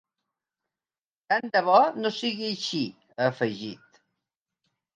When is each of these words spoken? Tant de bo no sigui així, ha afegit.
Tant 1.33 1.45
de 1.57 1.61
bo 1.67 1.75
no 1.99 2.13
sigui 2.17 2.49
així, 2.55 2.83
ha 3.17 3.29
afegit. 3.35 4.05